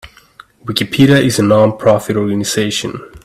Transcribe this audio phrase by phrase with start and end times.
[0.65, 2.99] Wikipedia is a non-profit organization.